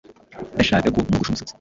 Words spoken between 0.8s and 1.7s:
ko nogosha umusatsi.